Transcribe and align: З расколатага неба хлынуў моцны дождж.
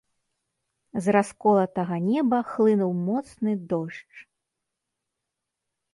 З 1.05 1.13
расколатага 1.15 1.95
неба 2.09 2.39
хлынуў 2.51 2.91
моцны 3.05 3.51
дождж. 3.75 4.15